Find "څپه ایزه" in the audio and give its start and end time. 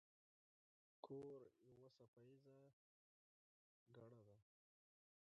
1.97-2.57